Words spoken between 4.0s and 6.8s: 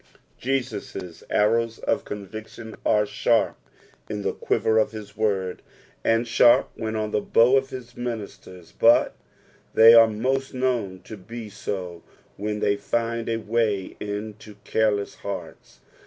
in the quiver of his word, and sharp